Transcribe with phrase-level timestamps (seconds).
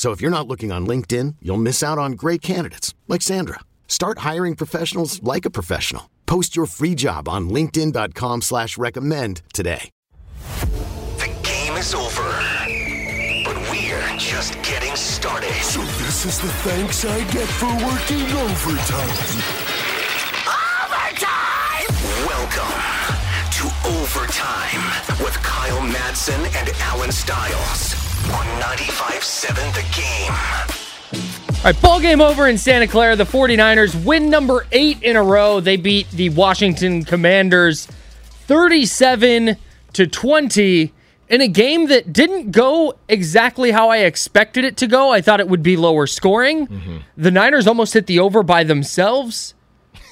[0.00, 3.60] So if you're not looking on LinkedIn, you'll miss out on great candidates like Sandra.
[3.86, 6.08] Start hiring professionals like a professional.
[6.24, 9.90] Post your free job on LinkedIn.com slash recommend today.
[11.18, 12.24] The game is over.
[13.44, 15.52] But we're just getting started.
[15.60, 19.20] So this is the thanks I get for working overtime.
[20.80, 21.86] Overtime!
[22.24, 22.80] Welcome
[23.52, 23.64] to
[24.00, 24.82] Overtime
[25.22, 30.32] with Kyle Madsen and Alan Stiles on 95.7 The Game.
[31.58, 33.16] All right, ball game over in Santa Clara.
[33.16, 35.60] The 49ers win number eight in a row.
[35.60, 37.86] They beat the Washington Commanders
[38.46, 39.56] 37
[39.92, 40.92] to 20
[41.28, 45.10] in a game that didn't go exactly how I expected it to go.
[45.12, 46.66] I thought it would be lower scoring.
[46.66, 46.96] Mm-hmm.
[47.16, 49.54] The Niners almost hit the over by themselves.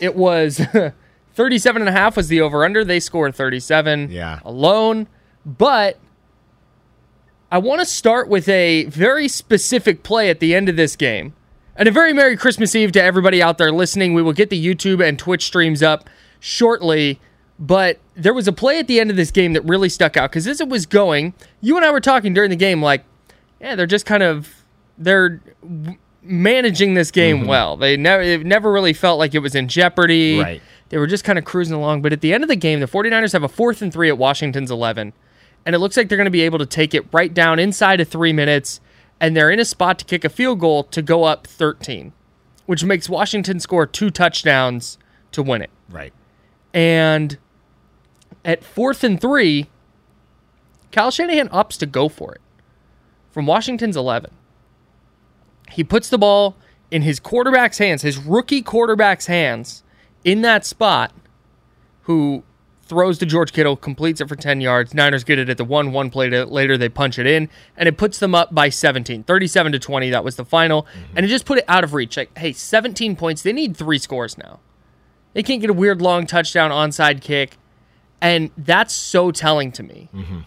[0.00, 0.60] It was
[1.34, 2.84] 37 and a half was the over under.
[2.84, 4.40] They scored 37 Yeah.
[4.44, 5.08] alone.
[5.46, 5.98] But
[7.50, 11.32] I want to start with a very specific play at the end of this game.
[11.76, 14.12] And a very Merry Christmas Eve to everybody out there listening.
[14.12, 16.10] We will get the YouTube and Twitch streams up
[16.40, 17.20] shortly.
[17.58, 20.30] But there was a play at the end of this game that really stuck out
[20.30, 23.04] because as it was going, you and I were talking during the game, like,
[23.60, 24.62] yeah, they're just kind of
[24.96, 25.40] they're
[26.22, 27.48] managing this game mm-hmm.
[27.48, 27.76] well.
[27.76, 30.38] They never it never really felt like it was in jeopardy.
[30.38, 30.62] Right.
[30.90, 32.02] They were just kind of cruising along.
[32.02, 34.18] But at the end of the game, the 49ers have a fourth and three at
[34.18, 35.12] Washington's 11.
[35.68, 38.00] And it looks like they're going to be able to take it right down inside
[38.00, 38.80] of three minutes.
[39.20, 42.14] And they're in a spot to kick a field goal to go up 13,
[42.64, 44.96] which makes Washington score two touchdowns
[45.32, 45.68] to win it.
[45.90, 46.14] Right.
[46.72, 47.36] And
[48.46, 49.66] at fourth and three,
[50.90, 52.40] Kyle Shanahan opts to go for it
[53.30, 54.30] from Washington's 11.
[55.70, 56.56] He puts the ball
[56.90, 59.82] in his quarterback's hands, his rookie quarterback's hands,
[60.24, 61.12] in that spot,
[62.04, 62.42] who
[62.88, 64.94] throws to George Kittle, completes it for 10 yards.
[64.94, 67.88] Niners get it at the 1 1 play to, later, they punch it in, and
[67.88, 69.24] it puts them up by 17.
[69.24, 70.82] 37 to 20, that was the final.
[70.82, 71.16] Mm-hmm.
[71.16, 72.16] And it just put it out of reach.
[72.16, 74.60] Like, hey, 17 points, they need three scores now.
[75.34, 77.56] They can't get a weird long touchdown onside kick.
[78.20, 80.40] And that's so telling to me mm-hmm.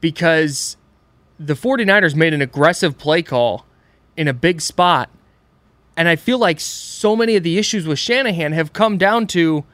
[0.00, 0.76] because
[1.38, 3.66] the 49ers made an aggressive play call
[4.16, 5.08] in a big spot.
[5.96, 9.64] And I feel like so many of the issues with Shanahan have come down to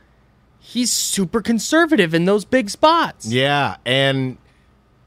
[0.69, 3.27] he's super conservative in those big spots.
[3.27, 4.37] Yeah, and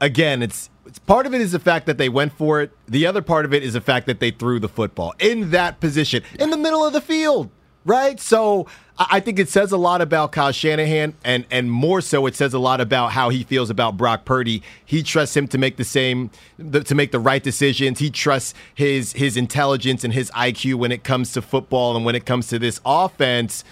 [0.00, 2.72] again, it's, it's part of it is the fact that they went for it.
[2.88, 5.78] The other part of it is the fact that they threw the football in that
[5.78, 7.48] position in the middle of the field,
[7.84, 8.18] right?
[8.18, 8.66] So
[8.98, 12.52] I think it says a lot about Kyle Shanahan, and and more so, it says
[12.54, 14.64] a lot about how he feels about Brock Purdy.
[14.84, 18.00] He trusts him to make the same, to make the right decisions.
[18.00, 22.16] He trusts his his intelligence and his IQ when it comes to football and when
[22.16, 23.62] it comes to this offense.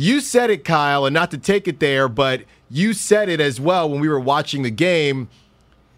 [0.00, 3.60] You said it, Kyle, and not to take it there, but you said it as
[3.60, 5.28] well when we were watching the game.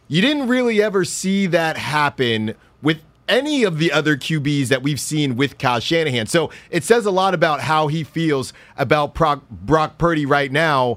[0.09, 4.99] You didn't really ever see that happen with any of the other QBs that we've
[4.99, 6.29] seen with Kyle Shanahan.
[6.29, 10.97] So it says a lot about how he feels about Brock, Purdy right now.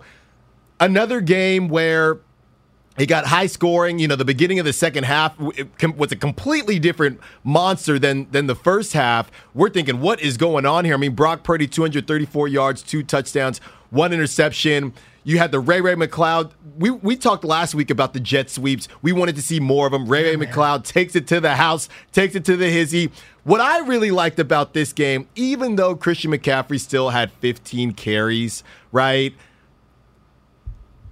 [0.79, 2.19] Another game where
[2.97, 3.99] it got high scoring.
[3.99, 8.47] You know, the beginning of the second half was a completely different monster than than
[8.47, 9.31] the first half.
[9.53, 10.93] We're thinking, what is going on here?
[10.93, 13.59] I mean, Brock Purdy, 234 yards, two touchdowns,
[13.89, 14.94] one interception.
[15.23, 16.51] You had the Ray Ray McCloud.
[16.77, 18.88] We we talked last week about the jet sweeps.
[19.01, 20.07] We wanted to see more of them.
[20.07, 23.12] Ray Ray McCloud takes it to the house, takes it to the hizzy.
[23.44, 28.63] What I really liked about this game, even though Christian McCaffrey still had 15 carries,
[28.91, 29.33] right?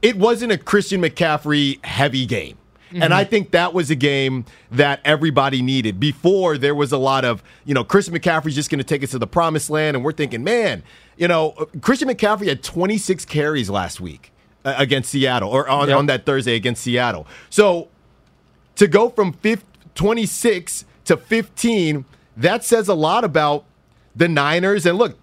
[0.01, 2.57] It wasn't a Christian McCaffrey heavy game.
[2.93, 5.97] And I think that was a game that everybody needed.
[5.97, 9.11] Before there was a lot of, you know, Christian McCaffrey's just going to take us
[9.11, 10.83] to the promised land, and we're thinking, man,
[11.15, 14.33] you know, Christian McCaffrey had 26 carries last week
[14.65, 15.97] uh, against Seattle, or on, Yep.
[15.99, 17.25] on that Thursday against Seattle.
[17.49, 17.87] So
[18.75, 19.63] to go from 5
[19.95, 22.03] 26 to 15,
[22.35, 23.63] that says a lot about
[24.17, 24.85] the Niners.
[24.85, 25.17] And look,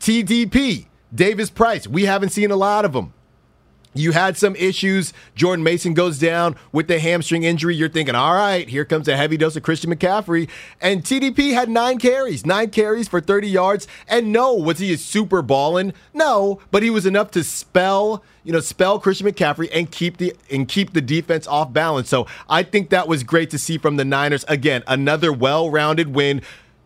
[0.00, 3.12] TDP, Davis Price, we haven't seen a lot of them.
[3.92, 5.12] You had some issues.
[5.34, 7.74] Jordan Mason goes down with the hamstring injury.
[7.74, 10.48] You're thinking, all right, here comes a heavy dose of Christian McCaffrey.
[10.80, 13.88] And TDP had nine carries, nine carries for 30 yards.
[14.06, 15.92] And no, was he a super ballin'?
[16.14, 20.36] No, but he was enough to spell, you know, spell Christian McCaffrey and keep the
[20.50, 22.08] and keep the defense off balance.
[22.08, 24.44] So I think that was great to see from the Niners.
[24.46, 26.42] Again, another well-rounded win.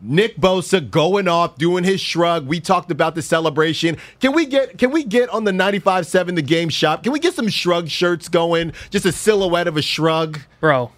[0.07, 2.47] Nick Bosa going off, doing his shrug.
[2.47, 3.97] We talked about the celebration.
[4.21, 7.03] Can we get can we get on the 95-7 the game shop?
[7.03, 8.73] Can we get some shrug shirts going?
[8.91, 10.41] Just a silhouette of a shrug.
[10.61, 10.93] Bro,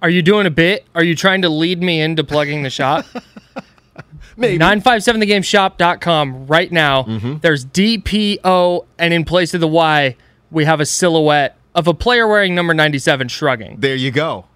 [0.00, 0.86] are you doing a bit?
[0.94, 3.04] Are you trying to lead me into plugging the shop?
[4.36, 4.56] Maybe.
[4.64, 7.02] 957thegameshop.com right now.
[7.02, 7.38] Mm-hmm.
[7.42, 10.16] There's DPO, and in place of the Y,
[10.50, 13.76] we have a silhouette of a player wearing number 97 shrugging.
[13.80, 14.46] There you go.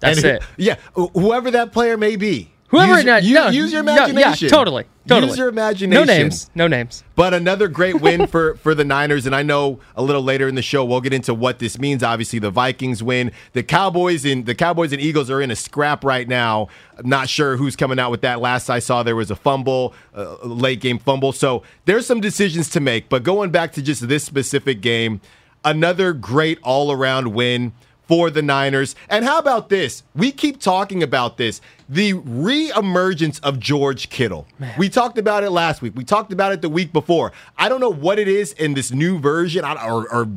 [0.00, 0.42] That's And who- it.
[0.56, 2.52] Yeah, whoever that player may be.
[2.70, 4.46] Whoever use, no, you- no, use your no, imagination.
[4.46, 4.84] yeah, totally.
[5.08, 5.30] Totally.
[5.30, 6.06] Use your imagination.
[6.06, 6.50] No names.
[6.54, 7.02] No names.
[7.16, 10.54] But another great win for for the Niners, and I know a little later in
[10.54, 12.04] the show we'll get into what this means.
[12.04, 13.32] Obviously, the Vikings win.
[13.54, 16.68] The Cowboys and the Cowboys and Eagles are in a scrap right now.
[16.96, 18.40] I'm not sure who's coming out with that.
[18.40, 21.32] Last I saw, there was a fumble, a late game fumble.
[21.32, 23.08] So there's some decisions to make.
[23.08, 25.20] But going back to just this specific game,
[25.64, 27.72] another great all around win
[28.10, 28.96] for the Niners.
[29.08, 30.02] And how about this?
[30.16, 34.48] We keep talking about this the re-emergence of George Kittle.
[34.76, 35.92] We talked about it last week.
[35.94, 37.30] We talked about it the week before.
[37.56, 40.28] I don't know what it is in this new version or, or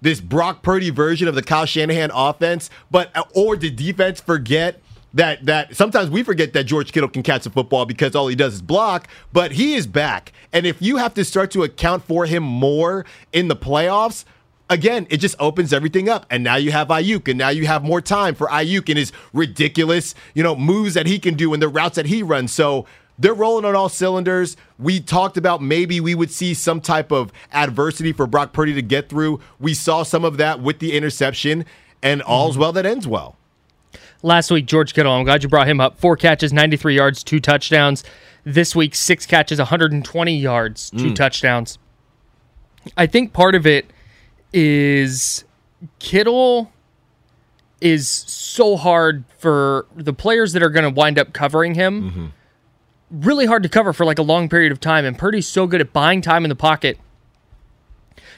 [0.00, 4.80] this Brock Purdy version of the Kyle Shanahan offense, but uh, or did defense forget?
[5.14, 8.36] That that sometimes we forget that George Kittle can catch a football because all he
[8.36, 10.32] does is block, but he is back.
[10.52, 14.26] And if you have to start to account for him more in the playoffs,
[14.70, 16.26] again, it just opens everything up.
[16.30, 19.12] And now you have Aiyuk, and now you have more time for Aiyuk and his
[19.32, 22.52] ridiculous, you know, moves that he can do and the routes that he runs.
[22.52, 22.86] So
[23.18, 24.56] they're rolling on all cylinders.
[24.78, 28.82] We talked about maybe we would see some type of adversity for Brock Purdy to
[28.82, 29.40] get through.
[29.58, 31.64] We saw some of that with the interception,
[32.02, 32.60] and all's mm-hmm.
[32.62, 33.36] well that ends well.
[34.22, 35.98] Last week, George Kittle, I'm glad you brought him up.
[35.98, 38.02] Four catches, 93 yards, two touchdowns.
[38.44, 41.14] This week, six catches, 120 yards, two mm.
[41.14, 41.78] touchdowns.
[42.96, 43.90] I think part of it
[44.52, 45.44] is
[45.98, 46.70] Kittle
[47.80, 52.32] is so hard for the players that are going to wind up covering him.
[53.10, 55.04] Really hard to cover for like a long period of time.
[55.04, 56.98] And Purdy's so good at buying time in the pocket.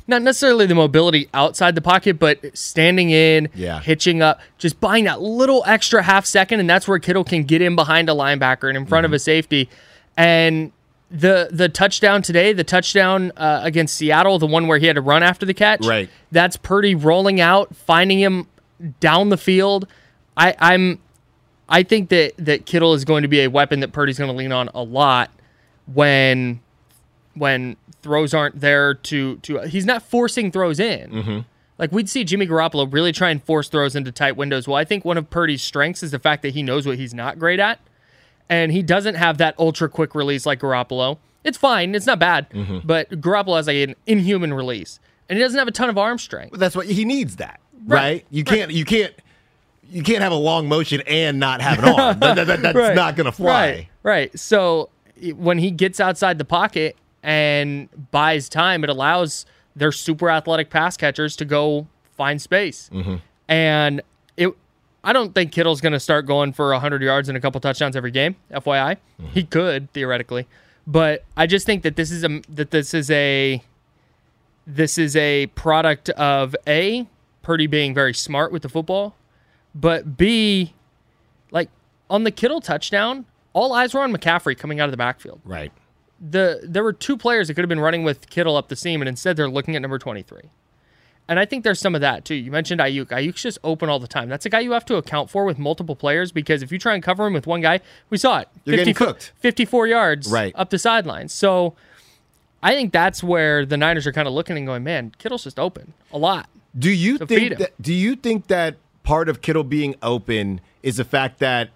[0.06, 3.80] Not necessarily the mobility outside the pocket, but standing in, Yeah.
[3.80, 7.60] hitching up, just buying that little extra half second, and that's where Kittle can get
[7.62, 9.12] in behind a linebacker and in front Mm-hmm.
[9.12, 9.68] of a safety.
[10.16, 10.72] And
[11.10, 15.02] the the touchdown today, the touchdown uh, against Seattle, the one where he had to
[15.02, 16.08] run after the catch, Right.
[16.30, 18.46] That's Purdy rolling out, finding him
[19.00, 19.86] down the field.
[20.36, 21.00] I, I'm,
[21.68, 24.36] I think that that Kittle is going to be a weapon that Purdy's going to
[24.36, 25.30] lean on a lot
[25.92, 26.60] when
[27.34, 31.10] when throws aren't there to to he's not forcing throws in.
[31.10, 31.38] Mm-hmm.
[31.78, 34.68] Like we'd see Jimmy Garoppolo really try and force throws into tight windows.
[34.68, 37.14] Well, I think one of Purdy's strengths is the fact that he knows what he's
[37.14, 37.80] not great at,
[38.50, 41.16] and he doesn't have that ultra quick release like Garoppolo.
[41.44, 42.80] It's fine, it's not bad, Mm-hmm.
[42.86, 45.00] but Garoppolo has like an inhuman release,
[45.30, 46.58] and he doesn't have a ton of arm strength.
[46.58, 47.36] That's what he needs.
[47.36, 47.96] That right?
[48.02, 48.26] Right.
[48.30, 48.70] You can't.
[48.70, 49.14] You can't.
[49.92, 52.20] You can't have a long motion and not have an arm.
[52.20, 52.94] That- that- that- that's Right.
[52.94, 53.70] not going to fly.
[53.70, 54.38] Right, right.
[54.38, 54.90] So
[55.34, 60.96] when he gets outside the pocket and buys time, it allows their super athletic pass
[60.96, 62.88] catchers to go find space.
[62.92, 63.16] Mm-hmm.
[63.48, 64.00] And
[65.02, 67.96] I don't think Kittle's going to start going for 100 yards and a couple touchdowns
[67.96, 68.36] every game.
[68.50, 69.26] FYI, Mm-hmm.
[69.32, 70.46] he could theoretically,
[70.86, 73.62] but I just think that this is a that this is a
[74.66, 77.06] this is a product of a
[77.42, 79.14] Purdy being very smart with the football,
[79.74, 80.74] but B,
[81.50, 81.70] like
[82.10, 85.40] on the Kittle touchdown, all eyes were on McCaffrey coming out of the backfield.
[85.44, 85.72] Right.
[86.20, 89.00] The there were two players that could have been running with Kittle up the seam,
[89.00, 90.50] and instead they're looking at number twenty three.
[91.28, 92.34] And I think there's some of that too.
[92.34, 93.06] You mentioned Aiyuk.
[93.06, 94.28] Aiyuk's just open all the time.
[94.28, 96.94] That's a guy you have to account for with multiple players because if you try
[96.94, 98.48] and cover him with one guy, we saw it.
[98.64, 99.32] You're getting cooked.
[99.36, 100.52] 54 yards Right.
[100.56, 101.32] up the sidelines.
[101.32, 101.74] So
[102.62, 105.58] I think that's where the Niners are kind of looking and going, man, Kittle's just
[105.58, 106.48] open a lot.
[106.76, 107.80] Do you feed think that?
[107.80, 111.70] Do you think that part of Kittle being open is the fact that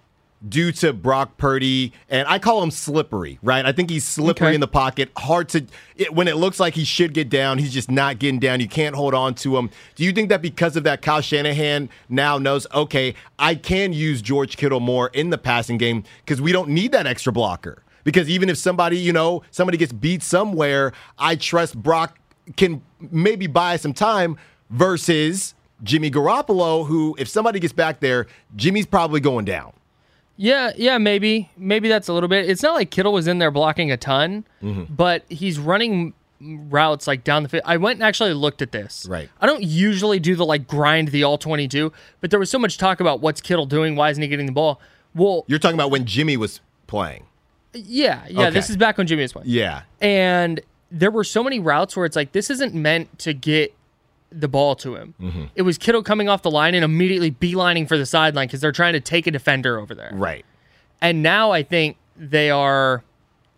[0.47, 3.65] due to Brock Purdy and I call him slippery, right?
[3.65, 4.55] I think he's slippery Okay.
[4.55, 5.65] in the pocket, hard to
[5.95, 8.59] it, when it looks like he should get down, he's just not getting down.
[8.59, 9.69] You can't hold on to him.
[9.95, 14.21] Do you think that because of that, Kyle Shanahan now knows, okay, I can use
[14.21, 17.81] George Kittle more in the passing game because we don't need that extra blocker.
[18.03, 22.19] Because even if somebody, you know, somebody gets beat somewhere, I trust Brock
[22.55, 24.37] can maybe buy some time
[24.69, 29.73] versus Jimmy Garoppolo, who, if somebody gets back there, Jimmy's probably going down.
[30.37, 31.49] Yeah, yeah, maybe.
[31.57, 32.49] Maybe that's a little bit.
[32.49, 34.93] It's not like Kittle was in there blocking a ton, Mm-hmm.
[34.93, 37.63] but he's running routes like down the field.
[37.65, 39.05] I went and actually looked at this.
[39.09, 39.29] Right.
[39.39, 42.77] I don't usually do the like grind the all 22, but there was so much
[42.77, 44.79] talk about what's Kittle doing, why isn't he getting the ball?
[45.13, 47.25] Well, You're talking about when Jimmy was playing.
[47.73, 49.49] yeah, yeah, this is back when Jimmy was playing.
[49.49, 49.81] Yeah.
[50.01, 50.59] And
[50.91, 53.73] there were so many routes where it's like this isn't meant to get
[54.35, 55.15] the ball to him.
[55.19, 55.43] Mm-hmm.
[55.55, 58.71] It was Kittle coming off the line and immediately beelining for the sideline because they're
[58.71, 60.11] trying to take a defender over there.
[60.13, 60.45] Right.
[61.01, 63.03] And now I think they are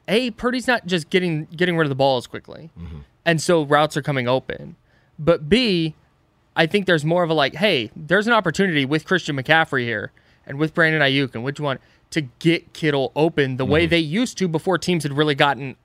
[0.07, 2.69] a Purdy's not just getting getting rid of the ball as quickly,
[3.25, 4.75] and so routes are coming open.
[5.19, 5.95] But B,
[6.55, 10.11] I think there's more of a like, hey, there's an opportunity with Christian McCaffrey here
[10.45, 11.79] and with Brandon Aiyuk and which one
[12.11, 15.75] to get Kittle open the way they used to before teams had really gotten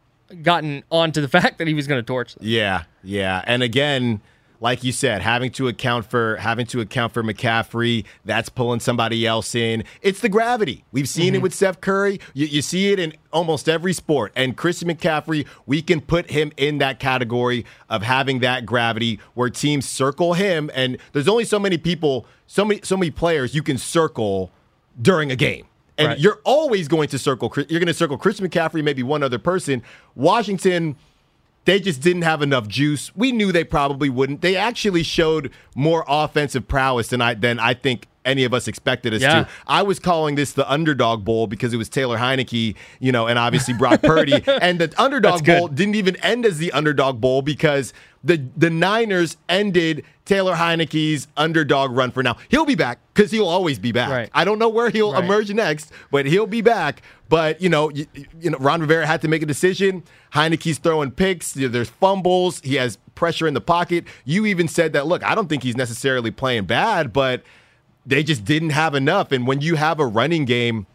[0.43, 2.47] gotten onto the fact that he was going to torch them.
[2.47, 3.43] Yeah, yeah.
[3.47, 4.21] And again,
[4.63, 9.27] like you said, having to account for having to account for McCaffrey, that's pulling somebody
[9.27, 9.83] else in.
[10.03, 10.85] It's the gravity.
[10.93, 11.43] We've seen it mm-hmm.
[11.43, 12.21] with Steph Curry.
[12.33, 14.33] You, you see it in almost every sport.
[14.37, 19.51] And Christian McCaffrey, we can put him in that category of having that gravity where
[19.51, 20.71] teams circle him.
[20.75, 24.53] And there's only so many people, so many, so many players you can circle
[25.01, 25.67] during a game.
[25.99, 26.19] And Right.
[26.21, 27.49] you're always going to circle.
[27.49, 29.83] Chris- You're going to circle Christian McCaffrey, maybe one other person.
[30.15, 30.95] Washington,
[31.65, 33.15] they just didn't have enough juice.
[33.15, 34.41] We knew they probably wouldn't.
[34.41, 39.13] They actually showed more offensive prowess than I than I think any of us expected
[39.13, 39.45] us Yeah.
[39.45, 39.49] to.
[39.67, 43.37] I was calling this the underdog bowl because it was Taylor Heinicke, you know, and
[43.39, 44.43] obviously Brock Purdy.
[44.63, 47.93] And the underdog bowl didn't even end as the underdog bowl because
[48.25, 52.37] the the Niners ended Taylor Heinicke's underdog run for now.
[52.49, 54.09] He'll be back because he'll always be back.
[54.11, 54.31] Right.
[54.33, 55.25] I don't know where he'll Right.
[55.25, 57.03] emerge next, but he'll be back.
[57.29, 58.07] But you know, you,
[58.41, 60.05] you know, Ron Rivera had to make a decision.
[60.35, 61.57] Heinicke's throwing picks.
[61.57, 62.61] You know, There's fumbles.
[62.63, 64.05] He has pressure in the pocket.
[64.25, 65.07] You even said that.
[65.07, 67.43] Look, I don't think he's necessarily playing bad, but
[68.07, 69.33] they just didn't have enough.
[69.33, 70.87] And when you have a running game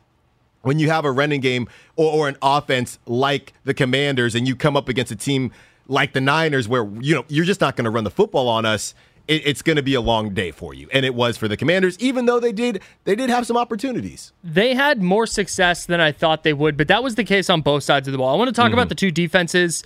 [0.63, 1.65] when you have a running game
[1.95, 5.51] or, or an offense like the Commanders and you come up against a team
[5.87, 8.65] like the Niners where you know you're just not going to run the football on
[8.65, 8.93] us
[9.27, 11.57] it, it's going to be a long day for you and it was for the
[11.57, 15.99] Commanders even though they did they did have some opportunities They had more success than
[16.01, 18.33] I thought they would, but that was the case on both sides of the ball.
[18.33, 18.73] I want to talk Mm-hmm.
[18.73, 19.83] about the two defenses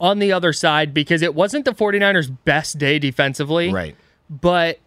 [0.00, 3.72] on the other side because it wasn't the 49ers' best day defensively.
[3.72, 3.96] right
[4.28, 4.78] But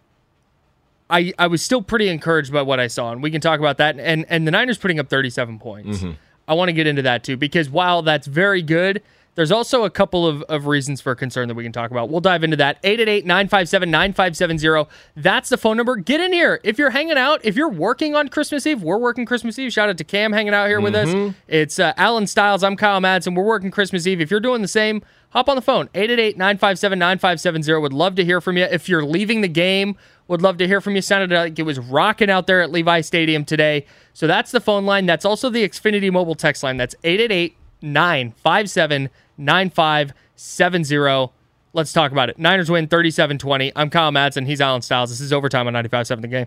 [1.08, 3.78] I I was still pretty encouraged by what I saw, and we can talk about
[3.78, 3.98] that.
[3.98, 5.98] And and the Niners putting up 37 points.
[5.98, 6.12] Mm-hmm.
[6.46, 9.02] I want to get into that too because while that's very good,
[9.40, 12.10] there's also a couple of, of reasons for concern that we can talk about.
[12.10, 12.82] We'll dive into that.
[12.82, 14.86] 888-957-9570.
[15.16, 15.96] That's the phone number.
[15.96, 16.60] Get in here.
[16.62, 19.72] If you're hanging out, if you're working on Christmas Eve, we're working Christmas Eve.
[19.72, 21.08] Shout out to Cam hanging out here with us.
[21.48, 22.62] It's uh, Alan Styles.
[22.62, 23.34] I'm Kyle Madsen.
[23.34, 24.20] We're working Christmas Eve.
[24.20, 25.88] If you're doing the same, hop on the phone.
[25.94, 27.80] 888-957-9570.
[27.80, 28.64] Would love to hear from you.
[28.64, 29.96] If you're leaving the game,
[30.28, 31.00] would love to hear from you.
[31.00, 33.86] Sounded like it was rocking out there at Levi Stadium today.
[34.12, 35.06] So that's the phone line.
[35.06, 36.76] That's also the Xfinity mobile text line.
[36.76, 41.32] That's 888 957 9570.
[41.72, 42.38] Let's talk about it.
[42.38, 43.72] Niners win 37 20.
[43.74, 44.46] I'm Kyle Madsen.
[44.46, 45.10] He's Alan Styles.
[45.10, 46.46] This is overtime on 95.7 the game.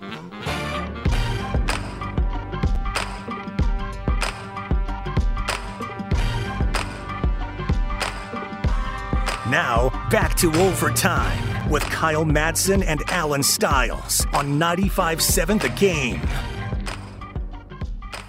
[9.51, 16.21] Now, back to overtime with Kyle Madsen and Alan Stiles on 95.7 The Game.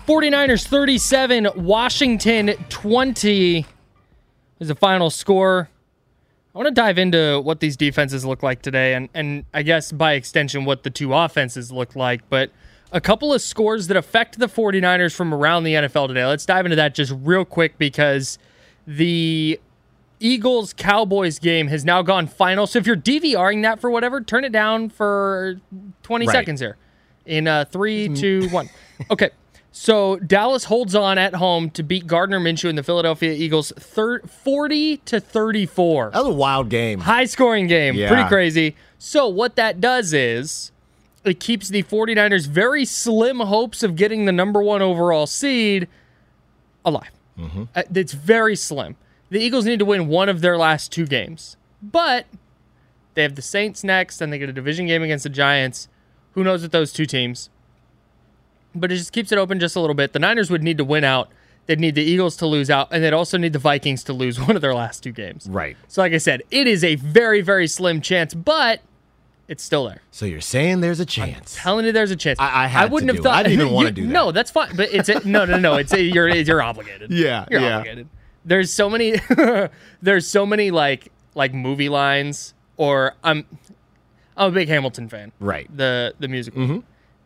[0.08, 3.64] 49ers 37, Washington 20
[4.58, 5.68] is the final score.
[6.56, 9.92] I want to dive into what these defenses look like today, and, and I guess
[9.92, 12.28] by extension, what the two offenses look like.
[12.30, 12.50] But
[12.90, 16.24] a couple of scores that affect the 49ers from around the NFL today.
[16.24, 18.40] Let's dive into that just real quick because
[18.88, 19.60] the
[20.22, 22.66] Eagles Cowboys game has now gone final.
[22.66, 25.60] So if you're DVRing that for whatever, turn it down for
[26.02, 26.32] 20 Right.
[26.32, 26.76] seconds here.
[27.26, 28.68] In uh, three, two, one.
[29.10, 29.30] Okay.
[29.74, 34.20] So Dallas holds on at home to beat Gardner Minshew and the Philadelphia Eagles thir-
[34.20, 36.10] 40 to 34.
[36.12, 37.00] That was a wild game.
[37.00, 37.94] High scoring game.
[37.94, 38.08] Yeah.
[38.08, 38.76] Pretty crazy.
[38.98, 40.70] So, what that does is
[41.24, 45.88] it keeps the 49ers' very slim hopes of getting the number one overall seed
[46.84, 47.10] alive.
[47.74, 48.94] Uh, It's very slim.
[49.32, 52.26] The Eagles need to win one of their last two games, but
[53.14, 55.88] they have the Saints next, and they get a division game against the Giants.
[56.32, 57.48] Who knows with those two teams?
[58.74, 60.12] But it just keeps it open just a little bit.
[60.12, 61.30] The Niners would need to win out.
[61.64, 64.38] They'd need the Eagles to lose out, and they'd also need the Vikings to lose
[64.46, 65.46] one of their last two games.
[65.48, 65.78] Right.
[65.88, 68.82] So, like I said, it is a very, very slim chance, but
[69.48, 70.02] it's still there.
[70.10, 71.56] So you're saying there's a chance.
[71.58, 72.38] Telling you, there's a chance.
[72.38, 73.30] I- I had wouldn't to have do it.
[73.32, 73.38] thought.
[73.38, 74.12] I didn't even wanna do that.
[74.12, 74.76] No, that's fine.
[74.76, 75.76] But it's a, no, no, no.
[75.76, 77.10] It's a, you're you're obligated.
[77.12, 77.78] Yeah, you're yeah.
[77.78, 78.08] obligated.
[78.44, 79.16] There's so many.
[80.02, 83.46] there's so many like like movie lines, or I'm
[84.36, 85.32] I'm a big Hamilton fan.
[85.40, 85.74] Right.
[85.74, 86.62] The the musical.
[86.62, 86.78] Mm-hmm.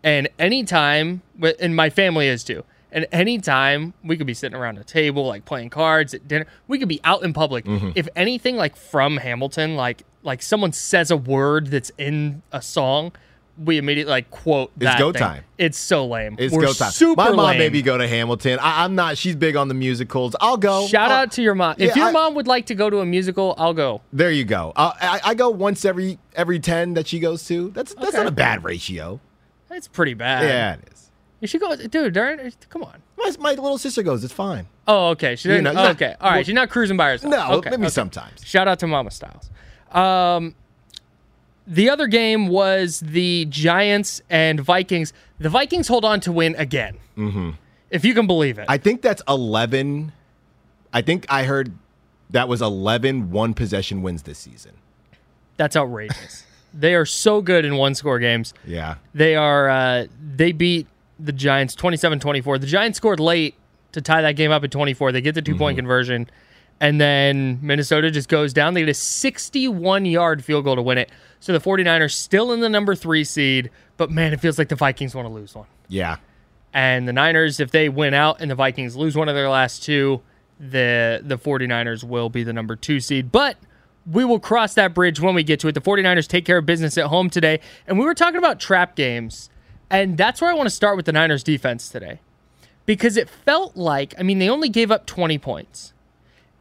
[0.02, 1.23] And anytime,
[1.61, 2.64] and my family is too.
[2.92, 6.78] And anytime we could be sitting around a table, like playing cards at dinner, we
[6.78, 7.64] could be out in public.
[7.64, 7.90] Mm-hmm.
[7.94, 13.12] If anything, like from Hamilton, like like someone says a word that's in a song,
[13.58, 15.20] we immediately like quote It's go thing.
[15.20, 15.44] time.
[15.58, 16.36] It's so lame.
[16.38, 16.90] It's We're go time.
[16.90, 17.58] Super My mom lame.
[17.58, 18.58] made me go to Hamilton.
[18.60, 19.16] I, I'm not.
[19.16, 20.36] She's big on the musicals.
[20.40, 20.86] I'll go.
[20.86, 21.76] Shout I'll- out to your mom.
[21.78, 24.02] If Yeah, your I- mom would like to go to a musical, I'll go.
[24.12, 24.72] There you go.
[24.76, 27.70] Uh, I, I go once every every ten that she goes to.
[27.70, 28.18] That's that's Okay.
[28.18, 29.21] not a bad ratio.
[29.71, 30.45] It's pretty bad.
[30.45, 31.10] yeah, it is.
[31.40, 32.14] You should go, dude.
[32.14, 33.02] Darren, come on.
[33.19, 34.25] My, my little sister goes.
[34.25, 34.66] It's fine.
[34.88, 35.36] Oh, okay.
[35.36, 35.64] She didn't.
[35.64, 36.14] know, oh, okay.
[36.21, 36.36] All right.
[36.36, 37.30] well- She's not cruising by herself.
[37.30, 37.90] No, okay, maybe okay.
[37.90, 38.42] sometimes.
[38.45, 39.50] Shout out to Mama Styles.
[39.92, 40.54] Um,
[41.67, 45.13] the other game was the Giants and Vikings.
[45.39, 46.99] The Vikings hold on to win again.
[47.17, 47.50] Mm-hmm.
[47.91, 48.67] If you can believe it.
[48.69, 50.13] I think that's eleven.
[50.93, 51.73] I think I heard
[52.31, 54.73] that was 11 one possession wins this season.
[55.57, 56.45] That's outrageous.
[56.75, 58.55] they are so good in one score games.
[58.65, 58.97] Yeah.
[59.15, 60.87] They are uh, they beat
[61.19, 62.61] the Giants 27-24.
[62.61, 63.55] The Giants scored late
[63.93, 65.13] to tie that game up at 24.
[65.13, 66.29] They get the two-point conversion
[66.80, 68.75] and then Minnesota just goes down.
[68.75, 71.10] They get a 61-yard field goal to win it.
[71.41, 74.76] So the 49ers still in the number 3 seed, but man, it feels like the
[74.76, 75.67] Vikings want to lose one.
[75.89, 76.17] Yeah.
[76.73, 79.82] And the Niners if they win out and the Vikings lose one of their last
[79.82, 80.21] two,
[80.58, 83.32] the the 49ers will be the number 2 seed.
[83.32, 83.56] But
[84.10, 85.73] we will cross that bridge when we get to it.
[85.73, 87.60] The 49ers take care of business at home today.
[87.86, 89.50] And we were talking about trap games.
[89.91, 92.21] And that's where I want to start with the Niners defense today.
[92.86, 95.93] Because it felt like, I mean, they only gave up 20 points.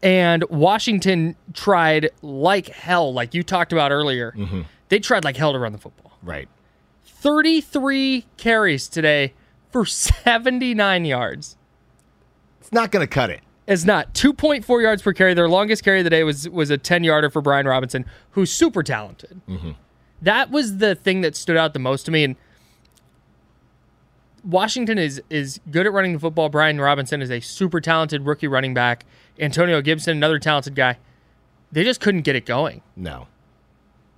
[0.05, 4.33] And Washington tried like hell, like you talked about earlier.
[4.37, 4.61] Mm-hmm.
[4.89, 6.11] They tried like hell to run the football.
[6.21, 6.47] Right.
[7.05, 9.33] 33 carries today
[9.71, 11.57] for 79 yards.
[12.61, 13.41] It's not going to cut it.
[13.67, 15.33] It's not 2.4 yards per carry.
[15.33, 18.51] Their longest carry of the day was was a 10 yarder for Brian Robinson, who's
[18.51, 19.41] super talented.
[19.49, 19.71] Mm-hmm.
[20.21, 22.23] That was the thing that stood out the most to me.
[22.23, 22.35] And
[24.43, 26.49] Washington is is good at running the football.
[26.49, 29.03] Brian Robinson is a super talented rookie running back.
[29.39, 30.97] Antonio Gibson, another talented guy.
[31.71, 32.81] They just couldn't get it going.
[32.95, 33.27] No.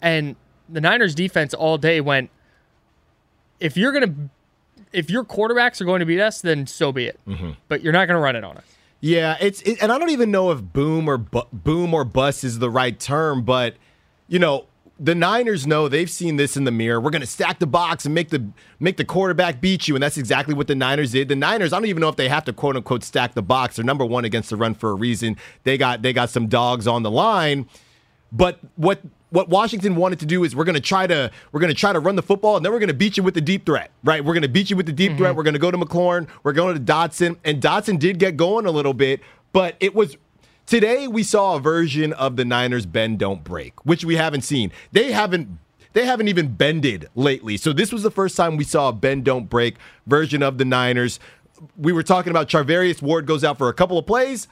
[0.02, 0.36] And
[0.70, 2.30] the Niners defense all day went,
[3.60, 4.14] if you're gonna
[4.94, 7.20] if your quarterbacks are going to beat us, then so be it.
[7.28, 7.52] Mm-hmm.
[7.68, 8.66] But you're not gonna run it on us.
[9.00, 12.44] Yeah, it's it, and I don't even know if boom or bu- boom or bust
[12.44, 13.76] is the right term, but
[14.28, 14.66] you know
[15.00, 17.00] the Niners know they've seen this in the mirror.
[17.00, 18.48] We're going to stack the box and make the
[18.80, 21.28] make the quarterback beat you, and that's exactly what the Niners did.
[21.28, 23.76] The Niners, I don't even know if they have to quote unquote stack the box.
[23.76, 25.38] They're number one against the run for a reason.
[25.64, 27.68] They got they got some dogs on the line,
[28.32, 31.74] but what what Washington wanted to do is we're going to try to we're going
[31.74, 33.42] to try to run the football and then we're going to beat you with the
[33.42, 34.24] deep threat, right?
[34.24, 35.32] We're going to beat you with the deep threat.
[35.32, 35.38] Mm-hmm.
[35.38, 36.28] We're going to go to McLaurin.
[36.44, 40.18] We're going to Dotson, and Dotson did get going a little bit, but it was
[40.68, 44.72] today we saw a version of the Niners bend don't break, which we haven't seen.
[44.92, 45.58] They haven't
[45.94, 47.58] they haven't even bended lately.
[47.58, 50.66] So this was the first time we saw a bend don't break version of the
[50.66, 51.20] Niners.
[51.76, 54.48] We were talking about Charvarius Ward goes out for a couple of plays.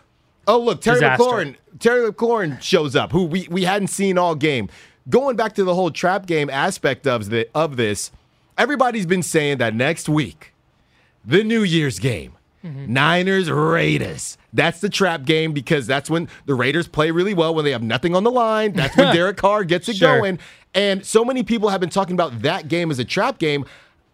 [0.47, 1.23] Oh look, Terry Disaster.
[1.23, 4.69] McLaurin Terry McLaurin shows up, who we, we hadn't seen all game.
[5.07, 8.11] Going back to the whole trap game aspect of the of this,
[8.57, 10.53] everybody's been saying that next week,
[11.23, 12.34] the New Year's game,
[12.65, 12.91] Mm-hmm.
[12.93, 14.37] Niners Raiders.
[14.53, 17.83] That's the trap game because that's when the Raiders play really well when they have
[17.83, 18.73] nothing on the line.
[18.73, 20.17] That's when Derek Carr gets it Sure.
[20.19, 20.39] going.
[20.73, 23.65] And so many people have been talking about that game as a trap game.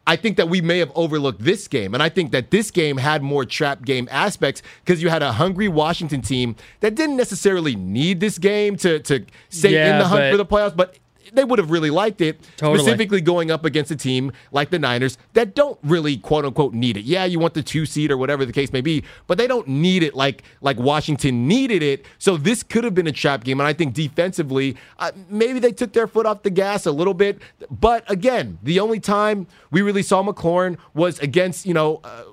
[0.08, 1.94] I think that we may have overlooked this game.
[1.94, 5.32] And I think that this game had more trap game aspects because you had a
[5.32, 10.22] hungry Washington team that didn't necessarily need this game to, to stay in the hunt
[10.22, 10.98] but- for the playoffs, but
[11.32, 12.42] they would have really liked it.
[12.58, 12.80] Totally.
[12.80, 16.98] Specifically going up against a team like the Niners that don't really quote unquote need
[16.98, 17.06] it.
[17.06, 19.68] Yeah, you want the two seed or whatever the case may be, but they don't
[19.68, 22.06] need it like like Washington needed it.
[22.18, 25.72] So this could have been a trap game, and I think defensively, uh, maybe they
[25.72, 27.42] took their foot off the gas a little bit.
[27.70, 32.02] But again, the only time we really saw McLaurin was against you know.
[32.04, 32.24] Uh,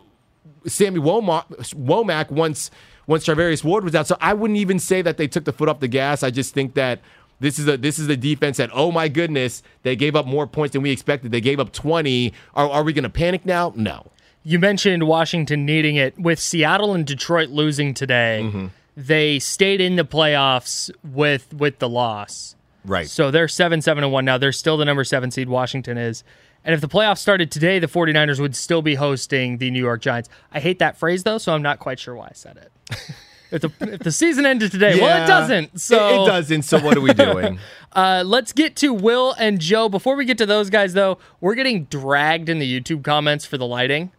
[0.66, 2.70] Sammy Womack, Womack once
[3.08, 4.06] once Charvarius Ward was out.
[4.06, 6.22] So I wouldn't even say that they took the foot off the gas.
[6.22, 7.00] I just think that
[7.40, 10.46] this is a this is a defense that oh my goodness they gave up more
[10.46, 11.30] points than we expected.
[11.32, 12.32] They gave up twenty.
[12.54, 13.72] Are, are we going to panic now?
[13.76, 14.06] No.
[14.44, 16.18] You mentioned Washington needing it.
[16.18, 18.66] With Seattle and Detroit losing today, Mm-hmm.
[18.96, 22.54] they stayed in the playoffs with with the loss.
[22.84, 23.08] Right.
[23.08, 24.38] So they're 7 7 and 1 now.
[24.38, 26.24] They're still the number 7 seed Washington is.
[26.64, 30.00] And if the playoffs started today, the 49ers would still be hosting the New York
[30.00, 30.28] Giants.
[30.52, 32.98] I hate that phrase though, so I'm not quite sure why I said it.
[33.50, 35.80] if, the, if the season ended today, well, it doesn't.
[35.80, 36.62] So it, it doesn't.
[36.62, 37.58] So what are we doing?
[37.92, 39.88] uh, let's get to Will and Joe.
[39.88, 43.56] Before we get to those guys, though, we're getting dragged in the YouTube comments for
[43.58, 44.12] the lighting.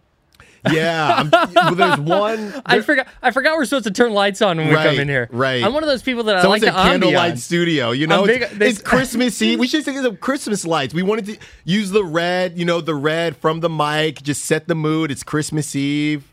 [0.69, 1.23] yeah.
[1.55, 2.61] Well, there's one.
[2.65, 3.07] I forgot.
[3.21, 5.29] I forgot we're supposed to turn lights on when we come in here.
[5.31, 5.63] right.
[5.63, 7.37] I'm one of those people that I Someone like said the candlelight ambiance.
[7.39, 7.91] studio.
[7.91, 9.57] You know, it's, big- they- it's Christmas Eve.
[9.57, 10.93] We should think of the Christmas lights.
[10.93, 12.57] We wanted to use the red.
[12.59, 14.21] You know, the red from the mic.
[14.21, 15.11] Just set the mood.
[15.11, 16.28] It's Christmas Eve.